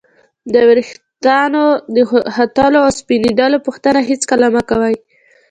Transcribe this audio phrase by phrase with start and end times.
[0.53, 1.65] د ورېښتانو
[1.95, 1.97] د
[2.35, 4.95] ختلو او سپینېدلو پوښتنه هېڅکله مه کوئ!